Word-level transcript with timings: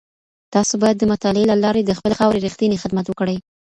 تاسو 0.53 0.73
بايد 0.81 0.97
د 0.99 1.03
مطالعې 1.13 1.45
له 1.51 1.55
لاري 1.63 1.81
د 1.85 1.91
خپلي 1.97 2.15
خاوري 2.19 2.39
رښتينی 2.45 2.81
خدمت 2.83 3.05
وکړئ. 3.07 3.37